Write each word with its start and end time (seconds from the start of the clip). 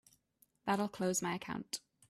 That'll 0.65 0.89
close 0.89 1.21
my 1.21 1.35
account. 1.35 1.79